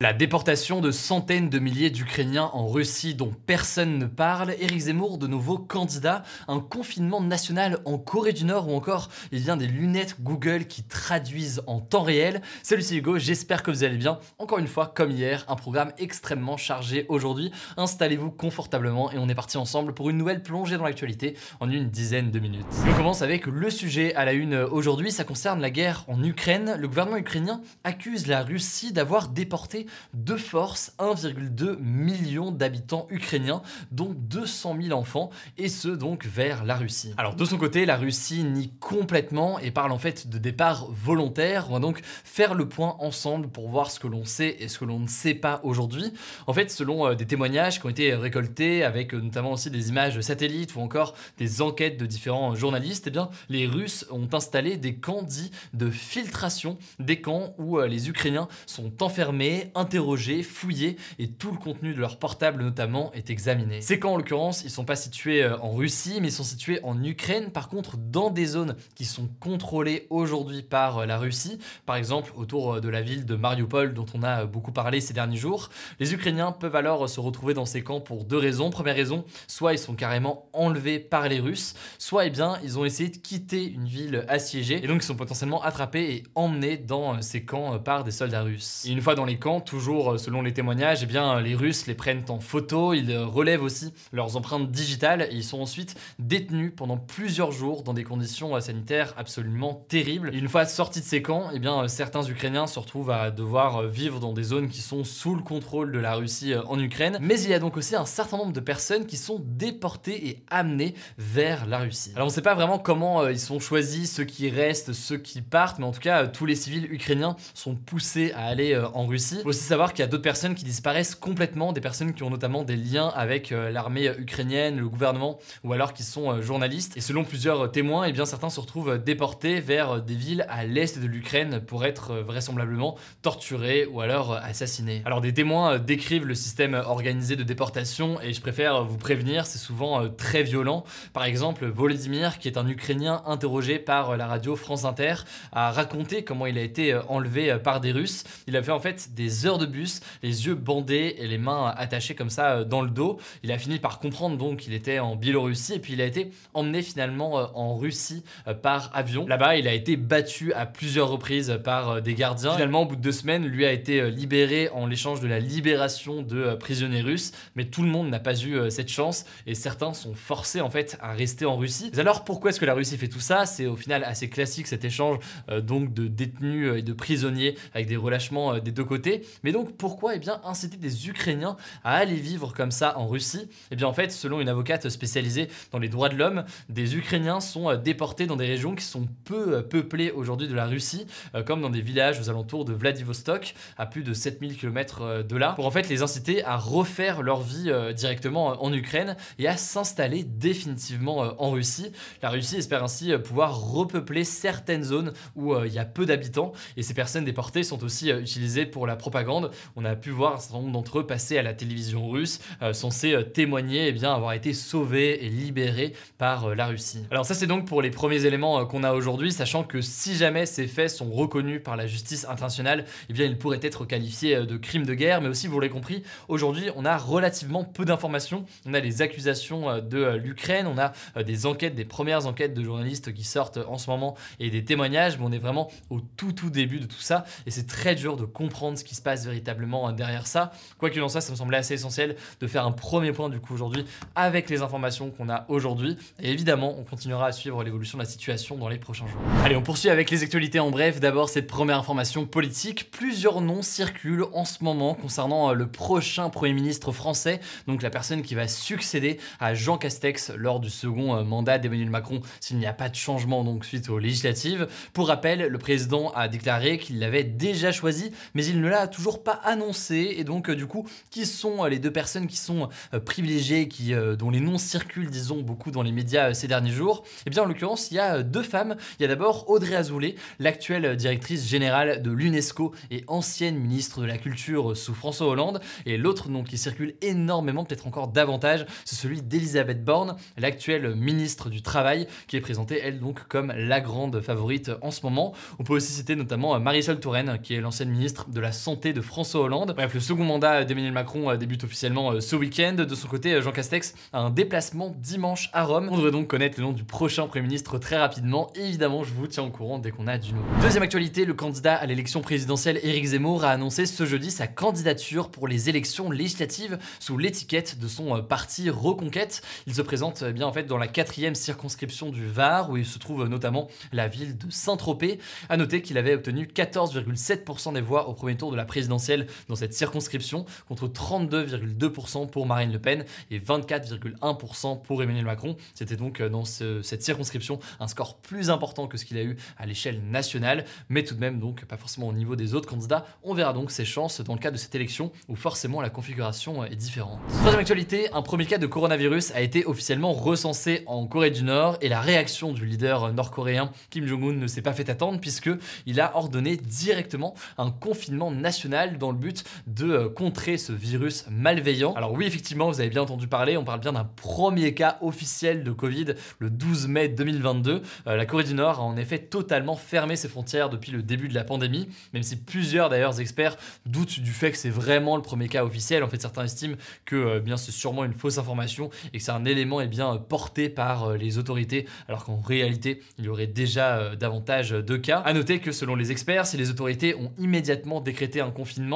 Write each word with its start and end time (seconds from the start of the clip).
La 0.00 0.12
déportation 0.12 0.80
de 0.80 0.92
centaines 0.92 1.50
de 1.50 1.58
milliers 1.58 1.90
d'Ukrainiens 1.90 2.50
en 2.52 2.68
Russie 2.68 3.16
dont 3.16 3.32
personne 3.46 3.98
ne 3.98 4.06
parle, 4.06 4.54
Éric 4.60 4.82
Zemmour 4.82 5.18
de 5.18 5.26
nouveau 5.26 5.58
candidat, 5.58 6.22
un 6.46 6.60
confinement 6.60 7.20
national 7.20 7.80
en 7.84 7.98
Corée 7.98 8.32
du 8.32 8.44
Nord 8.44 8.68
ou 8.68 8.76
encore 8.76 9.08
il 9.32 9.40
vient 9.40 9.56
des 9.56 9.66
lunettes 9.66 10.20
Google 10.20 10.66
qui 10.66 10.84
traduisent 10.84 11.64
en 11.66 11.80
temps 11.80 12.04
réel. 12.04 12.42
Salut 12.62 12.82
c'est 12.82 12.94
Hugo, 12.94 13.18
j'espère 13.18 13.64
que 13.64 13.72
vous 13.72 13.82
allez 13.82 13.96
bien. 13.96 14.20
Encore 14.38 14.60
une 14.60 14.68
fois, 14.68 14.86
comme 14.86 15.10
hier, 15.10 15.44
un 15.48 15.56
programme 15.56 15.92
extrêmement 15.98 16.56
chargé 16.56 17.04
aujourd'hui. 17.08 17.50
Installez-vous 17.76 18.30
confortablement 18.30 19.10
et 19.10 19.18
on 19.18 19.28
est 19.28 19.34
parti 19.34 19.56
ensemble 19.56 19.94
pour 19.94 20.10
une 20.10 20.16
nouvelle 20.16 20.44
plongée 20.44 20.76
dans 20.76 20.84
l'actualité 20.84 21.36
en 21.58 21.68
une 21.68 21.90
dizaine 21.90 22.30
de 22.30 22.38
minutes. 22.38 22.66
on 22.88 22.94
commence 22.94 23.22
avec 23.22 23.46
le 23.46 23.68
sujet 23.68 24.14
à 24.14 24.24
la 24.24 24.32
une 24.32 24.54
aujourd'hui, 24.54 25.10
ça 25.10 25.24
concerne 25.24 25.60
la 25.60 25.70
guerre 25.70 26.04
en 26.06 26.22
Ukraine. 26.22 26.76
Le 26.78 26.86
gouvernement 26.86 27.16
ukrainien 27.16 27.60
accuse 27.82 28.28
la 28.28 28.44
Russie 28.44 28.92
d'avoir 28.92 29.26
déporté 29.26 29.87
de 30.14 30.36
force 30.36 30.92
1,2 30.98 31.78
million 31.78 32.50
d'habitants 32.50 33.06
ukrainiens, 33.10 33.62
dont 33.90 34.14
200 34.16 34.76
000 34.80 34.98
enfants, 34.98 35.30
et 35.56 35.68
ce 35.68 35.88
donc 35.88 36.26
vers 36.26 36.64
la 36.64 36.76
Russie. 36.76 37.14
Alors 37.16 37.34
de 37.34 37.44
son 37.44 37.58
côté, 37.58 37.86
la 37.86 37.96
Russie 37.96 38.44
nie 38.44 38.70
complètement 38.80 39.58
et 39.58 39.70
parle 39.70 39.92
en 39.92 39.98
fait 39.98 40.28
de 40.28 40.38
départ 40.38 40.86
volontaire. 40.90 41.66
On 41.70 41.74
va 41.74 41.80
donc 41.80 42.00
faire 42.24 42.54
le 42.54 42.68
point 42.68 42.96
ensemble 42.98 43.48
pour 43.48 43.68
voir 43.68 43.90
ce 43.90 44.00
que 44.00 44.06
l'on 44.06 44.24
sait 44.24 44.56
et 44.60 44.68
ce 44.68 44.78
que 44.78 44.84
l'on 44.84 45.00
ne 45.00 45.08
sait 45.08 45.34
pas 45.34 45.60
aujourd'hui. 45.62 46.12
En 46.46 46.52
fait, 46.52 46.70
selon 46.70 47.06
euh, 47.06 47.14
des 47.14 47.26
témoignages 47.26 47.80
qui 47.80 47.86
ont 47.86 47.90
été 47.90 48.14
récoltés 48.14 48.84
avec 48.84 49.14
euh, 49.14 49.20
notamment 49.20 49.52
aussi 49.52 49.70
des 49.70 49.88
images 49.88 50.20
satellites 50.20 50.74
ou 50.74 50.80
encore 50.80 51.14
des 51.38 51.62
enquêtes 51.62 51.98
de 51.98 52.06
différents 52.06 52.54
journalistes, 52.54 53.06
eh 53.06 53.10
bien 53.10 53.30
les 53.48 53.66
Russes 53.66 54.06
ont 54.10 54.28
installé 54.32 54.76
des 54.76 54.94
camps 54.94 55.22
dits 55.22 55.50
de 55.74 55.90
filtration, 55.90 56.78
des 56.98 57.20
camps 57.20 57.54
où 57.58 57.78
euh, 57.78 57.86
les 57.86 58.08
Ukrainiens 58.08 58.48
sont 58.66 59.02
enfermés, 59.02 59.70
interrogés, 59.78 60.42
fouillés 60.42 60.96
et 61.18 61.28
tout 61.28 61.52
le 61.52 61.56
contenu 61.56 61.94
de 61.94 62.00
leur 62.00 62.18
portable 62.18 62.62
notamment 62.62 63.12
est 63.12 63.30
examiné. 63.30 63.80
Ces 63.80 63.98
camps 63.98 64.14
en 64.14 64.16
l'occurrence, 64.16 64.64
ils 64.64 64.70
sont 64.70 64.84
pas 64.84 64.96
situés 64.96 65.42
euh, 65.42 65.56
en 65.58 65.72
Russie, 65.72 66.18
mais 66.20 66.28
ils 66.28 66.32
sont 66.32 66.44
situés 66.44 66.80
en 66.82 67.02
Ukraine, 67.02 67.50
par 67.50 67.68
contre 67.68 67.96
dans 67.96 68.30
des 68.30 68.46
zones 68.46 68.76
qui 68.94 69.04
sont 69.04 69.28
contrôlées 69.40 70.06
aujourd'hui 70.10 70.62
par 70.62 70.98
euh, 70.98 71.06
la 71.06 71.18
Russie, 71.18 71.58
par 71.86 71.96
exemple 71.96 72.32
autour 72.36 72.74
euh, 72.74 72.80
de 72.80 72.88
la 72.88 73.02
ville 73.02 73.24
de 73.24 73.36
Mariupol 73.36 73.94
dont 73.94 74.06
on 74.14 74.22
a 74.22 74.44
beaucoup 74.44 74.72
parlé 74.72 75.00
ces 75.00 75.14
derniers 75.14 75.36
jours. 75.36 75.70
Les 76.00 76.12
Ukrainiens 76.12 76.52
peuvent 76.52 76.76
alors 76.76 77.08
se 77.08 77.20
retrouver 77.20 77.54
dans 77.54 77.66
ces 77.66 77.82
camps 77.82 78.00
pour 78.00 78.24
deux 78.24 78.38
raisons. 78.38 78.70
Première 78.70 78.96
raison, 78.96 79.24
soit 79.46 79.72
ils 79.72 79.78
sont 79.78 79.94
carrément 79.94 80.48
enlevés 80.52 80.98
par 80.98 81.28
les 81.28 81.40
Russes, 81.40 81.74
soit 81.98 82.26
eh 82.26 82.30
bien 82.30 82.58
ils 82.64 82.78
ont 82.78 82.84
essayé 82.84 83.10
de 83.10 83.16
quitter 83.16 83.64
une 83.64 83.86
ville 83.86 84.24
assiégée 84.28 84.82
et 84.82 84.86
donc 84.86 85.02
ils 85.02 85.06
sont 85.06 85.16
potentiellement 85.16 85.62
attrapés 85.62 86.14
et 86.14 86.22
emmenés 86.34 86.76
dans 86.76 87.20
ces 87.22 87.44
camps 87.44 87.78
par 87.78 88.04
des 88.04 88.10
soldats 88.10 88.42
russes. 88.42 88.84
Et 88.86 88.90
une 88.90 89.00
fois 89.00 89.14
dans 89.14 89.24
les 89.24 89.38
camps, 89.38 89.60
toujours 89.68 90.12
euh, 90.12 90.18
selon 90.18 90.42
les 90.42 90.52
témoignages, 90.52 91.02
eh 91.02 91.06
bien, 91.06 91.36
euh, 91.36 91.40
les 91.40 91.54
Russes 91.54 91.86
les 91.86 91.94
prennent 91.94 92.24
en 92.28 92.40
photo, 92.40 92.94
ils 92.94 93.10
euh, 93.10 93.26
relèvent 93.26 93.62
aussi 93.62 93.92
leurs 94.12 94.36
empreintes 94.36 94.70
digitales 94.70 95.28
et 95.30 95.34
ils 95.34 95.44
sont 95.44 95.60
ensuite 95.60 95.94
détenus 96.18 96.72
pendant 96.74 96.96
plusieurs 96.96 97.52
jours 97.52 97.82
dans 97.82 97.92
des 97.92 98.04
conditions 98.04 98.58
sanitaires 98.60 99.14
absolument 99.16 99.84
terribles. 99.88 100.30
Une 100.34 100.48
fois 100.48 100.64
sortis 100.64 101.00
de 101.00 101.04
ces 101.04 101.22
camps, 101.22 101.50
eh 101.52 101.58
bien, 101.58 101.86
certains 101.88 102.24
Ukrainiens 102.24 102.66
se 102.66 102.78
retrouvent 102.78 103.10
à 103.10 103.30
devoir 103.30 103.82
vivre 103.82 104.20
dans 104.20 104.32
des 104.32 104.42
zones 104.42 104.68
qui 104.68 104.80
sont 104.80 105.04
sous 105.04 105.34
le 105.34 105.42
contrôle 105.42 105.92
de 105.92 105.98
la 105.98 106.14
Russie 106.14 106.54
en 106.66 106.78
Ukraine. 106.78 107.18
Mais 107.20 107.40
il 107.40 107.50
y 107.50 107.54
a 107.54 107.58
donc 107.58 107.76
aussi 107.76 107.94
un 107.94 108.06
certain 108.06 108.38
nombre 108.38 108.52
de 108.52 108.60
personnes 108.60 109.06
qui 109.06 109.16
sont 109.16 109.40
déportées 109.44 110.28
et 110.28 110.42
amenées 110.48 110.94
vers 111.18 111.66
la 111.66 111.78
Russie. 111.78 112.12
Alors 112.14 112.26
on 112.26 112.30
ne 112.30 112.34
sait 112.34 112.42
pas 112.42 112.54
vraiment 112.54 112.78
comment 112.78 113.28
ils 113.28 113.38
sont 113.38 113.60
choisis, 113.60 114.14
ceux 114.14 114.24
qui 114.24 114.48
restent, 114.48 114.92
ceux 114.92 115.18
qui 115.18 115.42
partent, 115.42 115.78
mais 115.78 115.86
en 115.86 115.92
tout 115.92 116.00
cas 116.00 116.26
tous 116.26 116.46
les 116.46 116.56
civils 116.56 116.90
ukrainiens 116.90 117.36
sont 117.54 117.74
poussés 117.74 118.32
à 118.32 118.46
aller 118.46 118.76
en 118.94 119.06
Russie 119.06 119.40
aussi 119.58 119.66
savoir 119.66 119.92
qu'il 119.92 120.04
y 120.04 120.06
a 120.06 120.06
d'autres 120.06 120.22
personnes 120.22 120.54
qui 120.54 120.64
disparaissent 120.64 121.16
complètement, 121.16 121.72
des 121.72 121.80
personnes 121.80 122.14
qui 122.14 122.22
ont 122.22 122.30
notamment 122.30 122.62
des 122.62 122.76
liens 122.76 123.08
avec 123.08 123.50
euh, 123.50 123.72
l'armée 123.72 124.06
ukrainienne, 124.16 124.78
le 124.78 124.88
gouvernement, 124.88 125.40
ou 125.64 125.72
alors 125.72 125.94
qui 125.94 126.04
sont 126.04 126.30
euh, 126.30 126.42
journalistes. 126.42 126.96
Et 126.96 127.00
selon 127.00 127.24
plusieurs 127.24 127.72
témoins, 127.72 128.06
et 128.06 128.10
eh 128.10 128.12
bien 128.12 128.24
certains 128.24 128.50
se 128.50 128.60
retrouvent 128.60 129.02
déportés 129.02 129.58
vers 129.58 130.00
des 130.00 130.14
villes 130.14 130.46
à 130.48 130.64
l'est 130.64 130.96
de 130.96 131.06
l'Ukraine 131.06 131.60
pour 131.60 131.84
être 131.84 132.12
euh, 132.12 132.22
vraisemblablement 132.22 132.96
torturés 133.22 133.86
ou 133.86 134.00
alors 134.00 134.32
assassinés. 134.32 135.02
Alors 135.04 135.20
des 135.20 135.34
témoins 135.34 135.80
décrivent 135.80 136.26
le 136.26 136.36
système 136.36 136.74
organisé 136.74 137.34
de 137.34 137.42
déportation 137.42 138.20
et 138.20 138.32
je 138.32 138.40
préfère 138.40 138.84
vous 138.84 138.96
prévenir, 138.96 139.44
c'est 139.44 139.58
souvent 139.58 140.08
très 140.08 140.44
violent. 140.44 140.84
Par 141.12 141.24
exemple, 141.24 141.66
Volodymyr, 141.66 142.38
qui 142.38 142.46
est 142.46 142.58
un 142.58 142.68
Ukrainien 142.68 143.22
interrogé 143.26 143.80
par 143.80 144.16
la 144.16 144.28
radio 144.28 144.54
France 144.54 144.84
Inter, 144.84 145.14
a 145.50 145.72
raconté 145.72 146.22
comment 146.22 146.46
il 146.46 146.56
a 146.58 146.62
été 146.62 146.94
enlevé 147.08 147.56
par 147.62 147.80
des 147.80 147.90
Russes. 147.90 148.22
Il 148.46 148.56
a 148.56 148.62
fait 148.62 148.70
en 148.70 148.80
fait 148.80 149.14
des 149.14 149.46
de 149.56 149.64
bus, 149.64 150.00
les 150.22 150.46
yeux 150.46 150.54
bandés 150.54 151.16
et 151.18 151.26
les 151.26 151.38
mains 151.38 151.72
attachées 151.76 152.14
comme 152.14 152.28
ça 152.28 152.50
euh, 152.50 152.64
dans 152.64 152.82
le 152.82 152.90
dos. 152.90 153.18
Il 153.42 153.52
a 153.52 153.58
fini 153.58 153.78
par 153.78 154.00
comprendre 154.00 154.36
donc 154.36 154.58
qu'il 154.58 154.74
était 154.74 154.98
en 154.98 155.16
Biélorussie 155.16 155.74
et 155.74 155.78
puis 155.78 155.94
il 155.94 156.02
a 156.02 156.04
été 156.04 156.30
emmené 156.52 156.82
finalement 156.82 157.38
euh, 157.38 157.46
en 157.54 157.76
Russie 157.76 158.24
euh, 158.46 158.54
par 158.54 158.90
avion. 158.94 159.26
Là-bas, 159.26 159.56
il 159.56 159.66
a 159.66 159.72
été 159.72 159.96
battu 159.96 160.52
à 160.52 160.66
plusieurs 160.66 161.08
reprises 161.08 161.58
par 161.64 162.02
des 162.02 162.14
gardiens. 162.14 162.52
Finalement, 162.52 162.82
au 162.82 162.86
bout 162.86 162.96
de 162.96 163.00
deux 163.00 163.12
semaines, 163.12 163.46
lui 163.46 163.64
a 163.64 163.72
été 163.72 164.10
libéré 164.10 164.68
en 164.70 164.86
l'échange 164.86 165.20
de 165.20 165.28
la 165.28 165.38
libération 165.38 166.22
de 166.22 166.54
prisonniers 166.54 167.00
russes. 167.00 167.32
Mais 167.54 167.64
tout 167.64 167.82
le 167.82 167.88
monde 167.88 168.10
n'a 168.10 168.18
pas 168.18 168.38
eu 168.42 168.70
cette 168.70 168.88
chance 168.88 169.24
et 169.46 169.54
certains 169.54 169.94
sont 169.94 170.14
forcés 170.14 170.60
en 170.60 170.70
fait 170.70 170.98
à 171.00 171.12
rester 171.12 171.46
en 171.46 171.56
Russie. 171.56 171.90
alors 171.96 172.24
pourquoi 172.24 172.50
est-ce 172.50 172.60
que 172.60 172.66
la 172.66 172.74
Russie 172.74 172.96
fait 172.96 173.08
tout 173.08 173.20
ça? 173.20 173.46
C'est 173.46 173.66
au 173.66 173.76
final 173.76 174.02
assez 174.04 174.28
classique 174.28 174.66
cet 174.66 174.84
échange 174.84 175.18
donc 175.62 175.94
de 175.94 176.08
détenus 176.08 176.72
et 176.76 176.82
de 176.82 176.92
prisonniers 176.92 177.56
avec 177.74 177.86
des 177.86 177.96
relâchements 177.96 178.58
des 178.58 178.72
deux 178.72 178.84
côtés. 178.84 179.22
Mais 179.42 179.52
donc 179.52 179.76
pourquoi 179.76 180.14
eh 180.14 180.18
bien, 180.18 180.40
inciter 180.44 180.76
des 180.76 181.08
Ukrainiens 181.08 181.56
à 181.84 181.96
aller 181.96 182.14
vivre 182.14 182.52
comme 182.54 182.70
ça 182.70 182.98
en 182.98 183.06
Russie? 183.06 183.48
Eh 183.70 183.76
bien 183.76 183.86
en 183.86 183.92
fait, 183.92 184.10
selon 184.10 184.40
une 184.40 184.48
avocate 184.48 184.88
spécialisée 184.88 185.48
dans 185.72 185.78
les 185.78 185.88
droits 185.88 186.08
de 186.08 186.16
l'homme, 186.16 186.44
des 186.68 186.96
Ukrainiens 186.96 187.40
sont 187.40 187.70
euh, 187.70 187.76
déportés 187.76 188.26
dans 188.26 188.36
des 188.36 188.46
régions 188.46 188.74
qui 188.74 188.84
sont 188.84 189.08
peu 189.24 189.56
euh, 189.56 189.62
peuplées 189.62 190.10
aujourd'hui 190.10 190.48
de 190.48 190.54
la 190.54 190.66
Russie, 190.66 191.06
euh, 191.34 191.42
comme 191.42 191.60
dans 191.60 191.70
des 191.70 191.80
villages 191.80 192.20
aux 192.20 192.30
alentours 192.30 192.64
de 192.64 192.72
Vladivostok, 192.72 193.54
à 193.76 193.86
plus 193.86 194.02
de 194.02 194.12
7000 194.12 194.56
km 194.56 195.22
de 195.22 195.36
là, 195.36 195.52
pour 195.52 195.66
en 195.66 195.70
fait 195.70 195.88
les 195.88 196.02
inciter 196.02 196.44
à 196.44 196.56
refaire 196.56 197.22
leur 197.22 197.40
vie 197.40 197.70
directement 197.94 198.62
en 198.62 198.72
Ukraine 198.72 199.16
et 199.38 199.46
à 199.46 199.56
s'installer 199.56 200.24
définitivement 200.24 201.34
en 201.38 201.50
Russie. 201.50 201.92
La 202.22 202.30
Russie 202.30 202.56
espère 202.56 202.82
ainsi 202.82 203.12
pouvoir 203.18 203.60
repeupler 203.60 204.24
certaines 204.24 204.84
zones 204.84 205.12
où 205.36 205.56
il 205.64 205.72
y 205.72 205.78
a 205.78 205.84
peu 205.84 206.06
d'habitants 206.06 206.52
et 206.76 206.82
ces 206.82 206.94
personnes 206.94 207.24
déportées 207.24 207.62
sont 207.62 207.82
aussi 207.84 208.10
utilisées 208.10 208.66
pour 208.66 208.86
la 208.86 208.96
propagande 208.96 209.27
on 209.76 209.84
a 209.84 209.96
pu 209.96 210.10
voir 210.10 210.34
un 210.34 210.38
certain 210.38 210.58
nombre 210.58 210.72
d'entre 210.72 211.00
eux 211.00 211.06
passer 211.06 211.38
à 211.38 211.42
la 211.42 211.54
télévision 211.54 212.08
russe, 212.08 212.40
euh, 212.62 212.72
censés 212.72 213.12
euh, 213.12 213.22
témoigner 213.22 213.84
et 213.84 213.88
eh 213.88 213.92
bien, 213.92 214.14
avoir 214.14 214.32
été 214.32 214.54
sauvés 214.54 215.24
et 215.24 215.28
libérés 215.28 215.92
par 216.18 216.46
euh, 216.46 216.54
la 216.54 216.66
Russie. 216.66 217.04
Alors 217.10 217.26
ça 217.26 217.34
c'est 217.34 217.46
donc 217.46 217.66
pour 217.66 217.82
les 217.82 217.90
premiers 217.90 218.24
éléments 218.24 218.64
qu'on 218.66 218.84
a 218.84 218.92
aujourd'hui, 218.92 219.32
sachant 219.32 219.64
que 219.64 219.80
si 219.80 220.16
jamais 220.16 220.46
ces 220.46 220.66
faits 220.66 220.90
sont 220.90 221.10
reconnus 221.10 221.62
par 221.62 221.76
la 221.76 221.86
justice 221.86 222.26
internationale, 222.28 222.84
eh 223.08 223.12
bien 223.12 223.26
ils 223.26 223.38
pourraient 223.38 223.60
être 223.62 223.84
qualifiés 223.84 224.46
de 224.46 224.56
crimes 224.56 224.86
de 224.86 224.94
guerre, 224.94 225.20
mais 225.20 225.28
aussi 225.28 225.46
vous 225.46 225.58
l'avez 225.60 225.72
compris, 225.72 226.02
aujourd'hui 226.28 226.70
on 226.76 226.84
a 226.84 226.96
relativement 226.96 227.64
peu 227.64 227.84
d'informations. 227.84 228.44
On 228.66 228.74
a 228.74 228.80
les 228.80 229.02
accusations 229.02 229.80
de 229.80 230.16
l'Ukraine, 230.16 230.66
on 230.66 230.78
a 230.78 230.92
des 231.22 231.46
enquêtes, 231.46 231.74
des 231.74 231.84
premières 231.84 232.26
enquêtes 232.26 232.54
de 232.54 232.62
journalistes 232.62 233.12
qui 233.12 233.24
sortent 233.24 233.58
en 233.68 233.78
ce 233.78 233.90
moment 233.90 234.16
et 234.40 234.50
des 234.50 234.64
témoignages, 234.64 235.18
mais 235.18 235.24
on 235.24 235.32
est 235.32 235.38
vraiment 235.38 235.70
au 235.90 236.00
tout 236.00 236.32
tout 236.32 236.50
début 236.50 236.80
de 236.80 236.86
tout 236.86 237.00
ça 237.00 237.24
et 237.46 237.50
c'est 237.50 237.66
très 237.66 237.94
dur 237.94 238.16
de 238.16 238.24
comprendre 238.24 238.78
ce 238.78 238.84
qui 238.84 238.94
se 238.94 239.02
passe 239.02 239.07
passe 239.08 239.24
véritablement 239.24 239.90
derrière 239.90 240.26
ça. 240.26 240.52
Quoi 240.76 240.90
qu'il 240.90 241.00
en 241.00 241.08
soit, 241.08 241.22
ça 241.22 241.32
me 241.32 241.36
semblait 241.38 241.56
assez 241.56 241.72
essentiel 241.72 242.14
de 242.40 242.46
faire 242.46 242.66
un 242.66 242.72
premier 242.72 243.12
point 243.12 243.30
du 243.30 243.40
coup 243.40 243.54
aujourd'hui 243.54 243.86
avec 244.14 244.50
les 244.50 244.60
informations 244.60 245.10
qu'on 245.10 245.30
a 245.30 245.46
aujourd'hui. 245.48 245.96
Et 246.20 246.30
évidemment, 246.30 246.76
on 246.78 246.84
continuera 246.84 247.28
à 247.28 247.32
suivre 247.32 247.64
l'évolution 247.64 247.96
de 247.96 248.02
la 248.02 248.08
situation 248.08 248.58
dans 248.58 248.68
les 248.68 248.76
prochains 248.76 249.06
jours. 249.06 249.22
Allez, 249.44 249.56
on 249.56 249.62
poursuit 249.62 249.88
avec 249.88 250.10
les 250.10 250.22
actualités 250.24 250.60
en 250.60 250.70
bref. 250.70 251.00
D'abord, 251.00 251.30
cette 251.30 251.46
première 251.46 251.78
information 251.78 252.26
politique. 252.26 252.90
Plusieurs 252.90 253.40
noms 253.40 253.62
circulent 253.62 254.26
en 254.34 254.44
ce 254.44 254.62
moment 254.62 254.92
concernant 254.92 255.54
le 255.54 255.66
prochain 255.66 256.28
Premier 256.28 256.52
ministre 256.52 256.92
français, 256.92 257.40
donc 257.66 257.80
la 257.80 257.88
personne 257.88 258.20
qui 258.20 258.34
va 258.34 258.46
succéder 258.46 259.18
à 259.40 259.54
Jean 259.54 259.78
Castex 259.78 260.32
lors 260.36 260.60
du 260.60 260.68
second 260.68 261.24
mandat 261.24 261.58
d'Emmanuel 261.58 261.88
Macron 261.88 262.20
s'il 262.40 262.58
n'y 262.58 262.66
a 262.66 262.74
pas 262.74 262.90
de 262.90 262.94
changement 262.94 263.42
donc 263.42 263.64
suite 263.64 263.88
aux 263.88 263.98
législatives. 263.98 264.68
Pour 264.92 265.08
rappel, 265.08 265.46
le 265.46 265.58
président 265.58 266.12
a 266.14 266.28
déclaré 266.28 266.76
qu'il 266.76 266.98
l'avait 266.98 267.24
déjà 267.24 267.72
choisi, 267.72 268.12
mais 268.34 268.44
il 268.44 268.60
ne 268.60 268.68
l'a 268.68 268.86
toujours 268.86 268.97
pas 269.22 269.40
annoncé. 269.44 270.14
Et 270.18 270.24
donc, 270.24 270.50
du 270.50 270.66
coup, 270.66 270.86
qui 271.10 271.26
sont 271.26 271.64
les 271.64 271.78
deux 271.78 271.92
personnes 271.92 272.26
qui 272.26 272.36
sont 272.36 272.68
privilégiées, 273.04 273.68
qui, 273.68 273.92
dont 274.18 274.30
les 274.30 274.40
noms 274.40 274.58
circulent, 274.58 275.10
disons, 275.10 275.42
beaucoup 275.42 275.70
dans 275.70 275.82
les 275.82 275.92
médias 275.92 276.34
ces 276.34 276.48
derniers 276.48 276.70
jours? 276.70 277.04
Eh 277.26 277.30
bien, 277.30 277.42
en 277.42 277.46
l'occurrence, 277.46 277.90
il 277.90 277.94
y 277.94 277.98
a 277.98 278.22
deux 278.22 278.42
femmes. 278.42 278.76
Il 278.98 279.02
y 279.02 279.04
a 279.04 279.08
d'abord 279.08 279.48
Audrey 279.48 279.74
Azoulay, 279.74 280.14
l'actuelle 280.38 280.96
directrice 280.96 281.46
générale 281.46 282.02
de 282.02 282.10
l'UNESCO 282.10 282.74
et 282.90 283.04
ancienne 283.06 283.56
ministre 283.56 284.00
de 284.00 284.06
la 284.06 284.18
Culture 284.18 284.76
sous 284.76 284.94
François 284.94 285.28
Hollande. 285.28 285.60
Et 285.86 285.96
l'autre 285.96 286.28
nom 286.28 286.42
qui 286.42 286.58
circule 286.58 286.94
énormément, 287.02 287.64
peut-être 287.64 287.86
encore 287.86 288.08
davantage, 288.08 288.66
c'est 288.84 288.96
celui 288.96 289.22
d'Elisabeth 289.22 289.84
Borne, 289.84 290.16
l'actuelle 290.36 290.94
ministre 290.94 291.50
du 291.50 291.62
Travail, 291.62 292.06
qui 292.26 292.36
est 292.36 292.40
présentée, 292.40 292.80
elle, 292.82 292.98
donc, 292.98 293.26
comme 293.28 293.52
la 293.56 293.80
grande 293.80 294.20
favorite 294.20 294.70
en 294.82 294.90
ce 294.90 295.02
moment. 295.02 295.34
On 295.58 295.64
peut 295.64 295.74
aussi 295.74 295.92
citer 295.92 296.16
notamment 296.16 296.58
Marisol 296.60 297.00
Touraine, 297.00 297.38
qui 297.42 297.54
est 297.54 297.60
l'ancienne 297.60 297.90
ministre 297.90 298.28
de 298.28 298.40
la 298.40 298.52
Santé 298.52 298.87
de 298.92 299.00
François 299.00 299.42
Hollande. 299.42 299.74
Bref, 299.74 299.94
le 299.94 300.00
second 300.00 300.24
mandat 300.24 300.64
d'Emmanuel 300.64 300.92
Macron 300.92 301.34
débute 301.36 301.64
officiellement 301.64 302.20
ce 302.20 302.36
week-end. 302.36 302.74
De 302.74 302.94
son 302.94 303.08
côté, 303.08 303.40
Jean 303.42 303.52
Castex 303.52 303.94
a 304.12 304.20
un 304.20 304.30
déplacement 304.30 304.94
dimanche 304.98 305.50
à 305.52 305.64
Rome. 305.64 305.88
On 305.90 305.96
devrait 305.96 306.10
donc 306.10 306.26
connaître 306.28 306.58
le 306.58 306.64
nom 306.64 306.72
du 306.72 306.84
prochain 306.84 307.26
Premier 307.26 307.42
ministre 307.42 307.78
très 307.78 307.96
rapidement. 307.96 308.52
évidemment, 308.54 309.04
je 309.04 309.12
vous 309.12 309.26
tiens 309.26 309.44
au 309.44 309.50
courant 309.50 309.78
dès 309.78 309.90
qu'on 309.90 310.06
a 310.06 310.18
du 310.18 310.32
nouveau. 310.32 310.46
Deuxième 310.62 310.82
actualité, 310.82 311.24
le 311.24 311.34
candidat 311.34 311.74
à 311.74 311.86
l'élection 311.86 312.20
présidentielle 312.20 312.80
Éric 312.82 313.04
Zemmour 313.04 313.44
a 313.44 313.50
annoncé 313.50 313.86
ce 313.86 314.06
jeudi 314.06 314.30
sa 314.30 314.46
candidature 314.46 315.30
pour 315.30 315.48
les 315.48 315.68
élections 315.68 316.10
législatives 316.10 316.78
sous 317.00 317.18
l'étiquette 317.18 317.78
de 317.78 317.88
son 317.88 318.22
parti 318.22 318.70
Reconquête. 318.70 319.42
Il 319.66 319.74
se 319.74 319.82
présente 319.82 320.24
eh 320.26 320.32
bien 320.32 320.46
en 320.46 320.52
fait 320.52 320.64
dans 320.64 320.78
la 320.78 320.88
quatrième 320.88 321.34
circonscription 321.34 322.10
du 322.10 322.26
Var 322.26 322.70
où 322.70 322.76
il 322.76 322.86
se 322.86 322.98
trouve 322.98 323.26
notamment 323.26 323.68
la 323.92 324.08
ville 324.08 324.36
de 324.36 324.50
Saint-Tropez. 324.50 325.18
À 325.48 325.56
noter 325.56 325.82
qu'il 325.82 325.98
avait 325.98 326.14
obtenu 326.14 326.48
14,7% 326.52 327.74
des 327.74 327.80
voix 327.80 328.08
au 328.08 328.14
premier 328.14 328.36
tour 328.36 328.50
de 328.50 328.56
la 328.56 328.64
présidentielle 328.64 328.77
dans 328.86 328.98
cette 328.98 329.74
circonscription 329.74 330.44
contre 330.68 330.86
32,2% 330.86 332.28
pour 332.28 332.46
Marine 332.46 332.72
Le 332.72 332.78
Pen 332.78 333.04
et 333.30 333.40
24,1% 333.40 334.82
pour 334.82 335.02
Emmanuel 335.02 335.24
Macron. 335.24 335.56
C'était 335.74 335.96
donc 335.96 336.20
euh, 336.20 336.28
dans 336.28 336.44
cette 336.44 337.02
circonscription 337.02 337.58
un 337.80 337.88
score 337.88 338.18
plus 338.18 338.50
important 338.50 338.86
que 338.86 338.96
ce 338.96 339.04
qu'il 339.04 339.16
a 339.16 339.22
eu 339.22 339.36
à 339.56 339.66
l'échelle 339.66 340.00
nationale, 340.02 340.64
mais 340.88 341.02
tout 341.02 341.14
de 341.14 341.20
même 341.20 341.40
donc 341.40 341.64
pas 341.64 341.76
forcément 341.76 342.08
au 342.08 342.12
niveau 342.12 342.36
des 342.36 342.54
autres 342.54 342.68
candidats. 342.68 343.06
On 343.22 343.34
verra 343.34 343.52
donc 343.52 343.70
ses 343.70 343.84
chances 343.84 344.20
dans 344.20 344.34
le 344.34 344.38
cas 344.38 344.50
de 344.50 344.56
cette 344.56 344.74
élection 344.74 345.10
où 345.28 345.34
forcément 345.34 345.80
la 345.80 345.90
configuration 345.90 346.64
est 346.64 346.76
différente. 346.76 347.18
Troisième 347.28 347.60
actualité, 347.60 348.12
un 348.12 348.22
premier 348.22 348.46
cas 348.46 348.58
de 348.58 348.66
coronavirus 348.66 349.32
a 349.32 349.40
été 349.40 349.64
officiellement 349.64 350.12
recensé 350.12 350.82
en 350.86 351.06
Corée 351.06 351.30
du 351.30 351.42
Nord 351.42 351.78
et 351.80 351.88
la 351.88 352.00
réaction 352.00 352.52
du 352.52 352.66
leader 352.66 353.12
nord-coréen 353.12 353.70
Kim 353.90 354.06
Jong-un 354.06 354.34
ne 354.34 354.46
s'est 354.46 354.62
pas 354.62 354.72
fait 354.72 354.90
attendre 354.90 355.20
puisque 355.20 355.50
il 355.86 356.00
a 356.00 356.16
ordonné 356.16 356.56
directement 356.56 357.34
un 357.56 357.70
confinement 357.70 358.30
national 358.30 358.67
dans 358.68 359.12
le 359.12 359.16
but 359.16 359.44
de 359.66 359.90
euh, 359.90 360.08
contrer 360.08 360.58
ce 360.58 360.72
virus 360.72 361.24
malveillant. 361.30 361.94
Alors 361.94 362.12
oui, 362.12 362.26
effectivement, 362.26 362.70
vous 362.70 362.80
avez 362.80 362.90
bien 362.90 363.02
entendu 363.02 363.26
parler, 363.26 363.56
on 363.56 363.64
parle 363.64 363.80
bien 363.80 363.92
d'un 363.92 364.04
premier 364.04 364.74
cas 364.74 364.98
officiel 365.00 365.64
de 365.64 365.72
Covid 365.72 366.14
le 366.38 366.50
12 366.50 366.88
mai 366.88 367.08
2022. 367.08 367.82
Euh, 368.06 368.16
la 368.16 368.26
Corée 368.26 368.44
du 368.44 368.54
Nord 368.54 368.80
a 368.80 368.82
en 368.82 368.96
effet 368.96 369.18
totalement 369.18 369.74
fermé 369.74 370.16
ses 370.16 370.28
frontières 370.28 370.68
depuis 370.68 370.92
le 370.92 371.02
début 371.02 371.28
de 371.28 371.34
la 371.34 371.44
pandémie, 371.44 371.88
même 372.12 372.22
si 372.22 372.36
plusieurs 372.36 372.90
d'ailleurs 372.90 373.20
experts 373.20 373.56
doutent 373.86 374.20
du 374.20 374.32
fait 374.32 374.50
que 374.50 374.58
c'est 374.58 374.68
vraiment 374.68 375.16
le 375.16 375.22
premier 375.22 375.48
cas 375.48 375.64
officiel. 375.64 376.04
En 376.04 376.08
fait, 376.08 376.20
certains 376.20 376.44
estiment 376.44 376.76
que 377.06 377.16
euh, 377.16 377.40
bien 377.40 377.56
c'est 377.56 377.72
sûrement 377.72 378.04
une 378.04 378.14
fausse 378.14 378.36
information 378.36 378.90
et 379.12 379.18
que 379.18 379.24
c'est 379.24 379.32
un 379.32 379.46
élément 379.46 379.80
eh 379.80 379.86
bien 379.86 380.16
porté 380.16 380.68
par 380.68 381.14
les 381.14 381.38
autorités, 381.38 381.86
alors 382.06 382.24
qu'en 382.24 382.40
réalité, 382.40 383.02
il 383.18 383.24
y 383.24 383.28
aurait 383.28 383.46
déjà 383.46 384.14
davantage 384.14 384.70
de 384.70 384.96
cas. 384.96 385.20
À 385.20 385.32
noter 385.32 385.58
que 385.60 385.72
selon 385.72 385.94
les 385.94 386.10
experts, 386.10 386.46
si 386.46 386.56
les 386.56 386.70
autorités 386.70 387.14
ont 387.14 387.32
immédiatement 387.38 388.00
décrété 388.00 388.40
un 388.40 388.50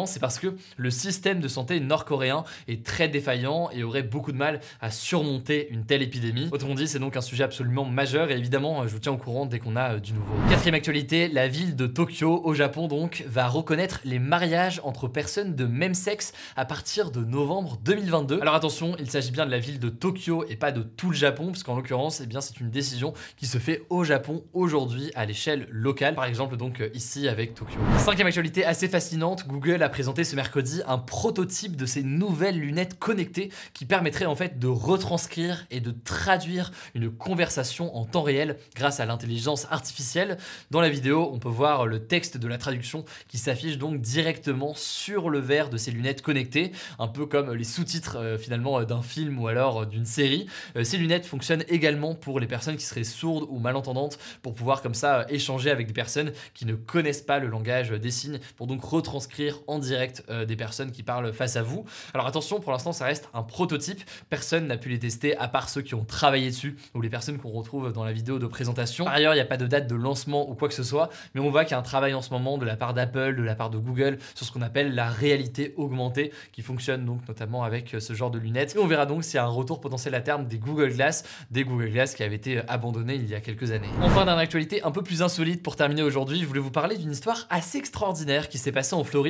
c'est 0.07 0.21
parce 0.21 0.39
que 0.39 0.55
le 0.77 0.91
système 0.91 1.41
de 1.41 1.49
santé 1.49 1.81
nord-coréen 1.81 2.45
est 2.69 2.85
très 2.85 3.09
défaillant 3.09 3.71
et 3.73 3.83
aurait 3.83 4.03
beaucoup 4.03 4.33
de 4.33 4.37
mal 4.37 4.61
à 4.81 4.91
surmonter 4.91 5.69
une 5.71 5.85
telle 5.85 6.03
épidémie. 6.03 6.49
Autrement 6.53 6.75
dit, 6.75 6.89
c'est 6.89 6.99
donc 6.99 7.17
un 7.17 7.21
sujet 7.21 7.45
absolument 7.45 7.85
majeur 7.85 8.31
et 8.31 8.37
évidemment, 8.37 8.87
je 8.87 8.93
vous 8.93 8.99
tiens 8.99 9.13
au 9.13 9.17
courant 9.17 9.47
dès 9.47 9.59
qu'on 9.59 9.77
a 9.77 9.95
euh, 9.95 10.01
du 10.01 10.13
nouveau. 10.13 10.33
Quatrième 10.49 10.75
actualité, 10.75 11.29
la 11.29 11.49
ville 11.49 11.77
de 11.77 11.87
Tokyo, 11.87 12.41
au 12.45 12.55
Japon 12.55 12.89
donc, 12.89 13.25
va 13.27 13.49
reconnaître 13.49 14.01
les 14.05 14.19
mariages 14.19 14.81
entre 14.85 15.09
personnes 15.09 15.55
de 15.55 15.65
même 15.65 15.95
sexe 15.95 16.33
à 16.57 16.65
partir 16.65 17.11
de 17.11 17.25
novembre 17.25 17.79
2022. 17.85 18.41
Alors 18.41 18.55
attention, 18.55 18.97
il 18.99 19.11
s'agit 19.11 19.31
bien 19.31 19.47
de 19.47 19.51
la 19.51 19.59
ville 19.59 19.79
de 19.79 19.89
Tokyo 19.89 20.45
et 20.49 20.57
pas 20.57 20.73
de 20.73 20.83
tout 20.83 21.11
le 21.11 21.17
Japon, 21.17 21.47
parce 21.47 21.63
qu'en 21.63 21.77
l'occurrence, 21.77 22.21
eh 22.21 22.27
bien, 22.27 22.41
c'est 22.41 22.61
une 22.61 22.71
décision 22.71 23.13
qui 23.37 23.47
se 23.47 23.59
fait 23.59 23.85
au 23.91 24.05
Japon 24.05 24.45
aujourd'hui 24.53 25.11
à 25.15 25.25
l'échelle 25.25 25.67
locale, 25.71 26.15
par 26.15 26.25
exemple 26.25 26.57
donc 26.57 26.81
euh, 26.81 26.91
ici 26.95 27.29
avec 27.29 27.55
Tokyo. 27.55 27.79
Cinquième 27.99 28.27
actualité 28.27 28.65
assez 28.65 28.89
fascinante, 28.89 29.47
Google 29.53 29.83
a 29.83 29.91
présenté 29.91 30.25
ce 30.25 30.35
mercredi 30.35 30.81
un 30.87 30.97
prototype 30.97 31.77
de 31.77 31.85
ces 31.85 32.03
nouvelles 32.03 32.59
lunettes 32.59 32.99
connectées 32.99 33.51
qui 33.75 33.85
permettraient 33.85 34.25
en 34.25 34.35
fait 34.35 34.59
de 34.59 34.67
retranscrire 34.67 35.67
et 35.71 35.81
de 35.81 35.91
traduire 35.91 36.73
une 36.95 37.11
conversation 37.11 37.95
en 37.95 38.07
temps 38.07 38.23
réel 38.23 38.57
grâce 38.75 38.99
à 38.99 39.05
l'intelligence 39.05 39.67
artificielle. 39.71 40.39
Dans 40.71 40.81
la 40.81 40.89
vidéo, 40.89 41.29
on 41.35 41.39
peut 41.39 41.51
voir 41.51 41.85
le 41.87 42.07
texte 42.07 42.39
de 42.39 42.49
la 42.49 42.57
traduction 42.57 43.05
qui 43.29 43.37
s'affiche 43.37 43.77
donc 43.77 44.01
directement 44.01 44.73
sur 44.75 45.29
le 45.29 45.39
verre 45.39 45.69
de 45.69 45.77
ces 45.77 45.91
lunettes 45.91 46.23
connectées, 46.23 46.73
un 46.99 47.09
peu 47.09 47.27
comme 47.27 47.53
les 47.53 47.65
sous-titres 47.65 48.17
euh, 48.17 48.39
finalement 48.39 48.81
euh, 48.81 48.85
d'un 48.87 49.03
film 49.03 49.39
ou 49.39 49.49
alors 49.49 49.85
d'une 49.85 50.07
série. 50.07 50.47
ces 50.83 50.97
lunettes 50.97 51.27
fonctionnent 51.27 51.65
également 51.69 52.15
pour 52.15 52.41
les 52.41 52.47
personnes 52.47 52.77
qui 52.77 52.87
seraient 52.87 53.05
sourdes 53.05 53.47
ou 53.51 53.59
malentendantes 53.59 54.19
pour 54.41 54.55
pouvoir 54.55 54.81
comme 54.81 54.95
ça 54.95 55.27
échanger 55.29 55.71
avec 55.71 55.89
des 55.89 55.93
personnes 55.93 56.33
qui 56.55 56.65
ne 56.65 56.75
connaissent 56.75 57.21
pas 57.21 57.39
le 57.39 57.49
langage 57.49 57.91
des 57.91 58.11
signes 58.11 58.39
pour 58.57 58.67
donc 58.67 58.83
retranscrire 58.83 59.42
en 59.67 59.79
direct 59.79 60.25
euh, 60.29 60.45
des 60.45 60.57
personnes 60.57 60.93
qui 60.93 61.03
parlent 61.03 61.33
face 61.33 61.57
à 61.57 61.63
vous. 61.63 61.85
Alors 62.15 62.27
attention, 62.27 62.61
pour 62.61 62.73
l'instant, 62.73 62.93
ça 62.93 63.05
reste 63.05 63.29
un 63.35 63.43
prototype. 63.43 64.01
Personne 64.31 64.67
n'a 64.67 64.77
pu 64.77 64.89
les 64.89 64.99
tester 64.99 65.37
à 65.37 65.49
part 65.49 65.69
ceux 65.69 65.83
qui 65.83 65.95
ont 65.95 66.05
travaillé 66.05 66.51
dessus 66.51 66.77
ou 66.95 67.01
les 67.01 67.09
personnes 67.09 67.39
qu'on 67.39 67.51
retrouve 67.51 67.93
dans 67.93 68.05
la 68.05 68.13
vidéo 68.13 68.39
de 68.39 68.47
présentation. 68.47 69.05
Par 69.05 69.15
ailleurs, 69.15 69.35
il 69.35 69.37
n'y 69.37 69.43
a 69.43 69.47
pas 69.47 69.57
de 69.57 69.67
date 69.67 69.87
de 69.87 69.95
lancement 69.95 70.49
ou 70.49 70.55
quoi 70.55 70.69
que 70.69 70.75
ce 70.75 70.85
soit, 70.85 71.11
mais 71.35 71.41
on 71.41 71.51
voit 71.51 71.65
qu'il 71.65 71.73
y 71.73 71.75
a 71.75 71.79
un 71.79 71.83
travail 71.83 72.15
en 72.15 72.23
ce 72.23 72.31
moment 72.31 72.59
de 72.59 72.65
la 72.65 72.77
part 72.77 72.95
d'Apple, 72.95 73.37
de 73.37 73.43
la 73.43 73.55
part 73.55 73.71
de 73.71 73.79
Google 73.79 74.19
sur 74.35 74.47
ce 74.47 74.53
qu'on 74.53 74.63
appelle 74.63 74.95
la 74.95 75.09
réalité 75.09 75.75
augmentée 75.77 76.33
qui 76.53 76.63
fonctionne 76.63 77.05
donc 77.05 77.27
notamment 77.29 77.65
avec 77.65 77.95
euh, 77.95 78.01
ce 78.01 78.13
genre 78.13 78.31
de 78.31 78.39
lunettes. 78.39 78.75
Et 78.77 78.79
on 78.79 78.87
verra 78.87 79.07
donc 79.07 79.25
s'il 79.25 79.37
y 79.37 79.39
a 79.39 79.45
un 79.45 79.49
retour 79.49 79.81
potentiel 79.81 80.15
à 80.15 80.21
terme 80.21 80.47
des 80.47 80.59
Google 80.59 80.93
Glass, 80.93 81.25
des 81.51 81.65
Google 81.65 81.91
Glass 81.91 82.15
qui 82.15 82.23
avaient 82.23 82.37
été 82.37 82.61
abandonnés 82.69 83.15
il 83.15 83.29
y 83.29 83.35
a 83.35 83.41
quelques 83.41 83.73
années. 83.73 83.89
Enfin, 84.03 84.25
d'une 84.25 84.39
actualité 84.39 84.83
un 84.83 84.91
peu 84.91 85.03
plus 85.03 85.23
insolite 85.23 85.63
pour 85.63 85.77
terminer 85.77 86.03
aujourd'hui, 86.03 86.41
je 86.41 86.47
voulais 86.47 86.61
vous 86.61 86.71
parler 86.71 86.97
d'une 86.97 87.11
histoire 87.11 87.47
assez 87.51 87.79
extraordinaire 87.79 88.49
qui 88.49 88.59
s'est 88.59 88.73
passée 88.73 88.95
en 88.95 89.05
Floride. 89.05 89.22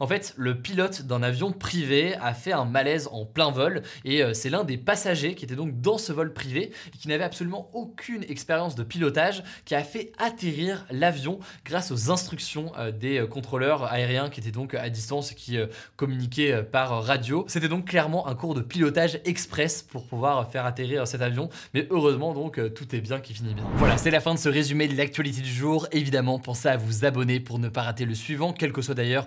En 0.00 0.06
fait, 0.06 0.34
le 0.36 0.60
pilote 0.60 1.02
d'un 1.02 1.22
avion 1.22 1.52
privé 1.52 2.14
a 2.20 2.34
fait 2.34 2.52
un 2.52 2.64
malaise 2.64 3.08
en 3.12 3.24
plein 3.24 3.50
vol 3.50 3.82
et 4.04 4.22
euh, 4.22 4.34
c'est 4.34 4.50
l'un 4.50 4.64
des 4.64 4.76
passagers 4.76 5.34
qui 5.34 5.44
était 5.44 5.56
donc 5.56 5.80
dans 5.80 5.98
ce 5.98 6.12
vol 6.12 6.32
privé 6.32 6.72
et 6.94 6.98
qui 6.98 7.08
n'avait 7.08 7.24
absolument 7.24 7.70
aucune 7.72 8.24
expérience 8.24 8.74
de 8.74 8.82
pilotage 8.82 9.42
qui 9.64 9.74
a 9.74 9.82
fait 9.82 10.12
atterrir 10.18 10.86
l'avion 10.90 11.38
grâce 11.64 11.90
aux 11.90 12.10
instructions 12.10 12.72
euh, 12.78 12.90
des 12.90 13.18
euh, 13.18 13.26
contrôleurs 13.26 13.84
aériens 13.84 14.30
qui 14.30 14.40
étaient 14.40 14.50
donc 14.50 14.74
à 14.74 14.88
distance 14.90 15.32
et 15.32 15.34
qui 15.34 15.58
communiquaient 15.96 16.62
par 16.62 17.04
radio. 17.04 17.44
C'était 17.48 17.68
donc 17.68 17.86
clairement 17.86 18.26
un 18.26 18.34
cours 18.34 18.54
de 18.54 18.60
pilotage 18.60 19.20
express 19.24 19.82
pour 19.82 20.06
pouvoir 20.06 20.50
faire 20.50 20.66
atterrir 20.66 21.06
cet 21.06 21.22
avion, 21.22 21.48
mais 21.74 21.86
heureusement 21.90 22.34
donc 22.34 22.60
tout 22.74 22.94
est 22.94 23.00
bien 23.00 23.20
qui 23.20 23.34
finit 23.34 23.54
bien. 23.54 23.64
Voilà, 23.76 23.96
c'est 23.96 24.10
la 24.10 24.20
fin 24.20 24.34
de 24.34 24.38
ce 24.38 24.48
résumé 24.48 24.88
de 24.88 24.96
l'actualité 24.96 25.40
du 25.40 25.52
jour. 25.52 25.86
Évidemment, 25.92 26.38
pensez 26.38 26.68
à 26.68 26.76
vous 26.76 27.04
abonner 27.04 27.40
pour 27.40 27.58
ne 27.58 27.68
pas 27.68 27.82
rater 27.82 28.04
le 28.04 28.14
suivant, 28.14 28.52
quelle 28.52 28.72
que 28.72 28.82
soit 28.82 28.94
d'ailleurs 28.94 29.26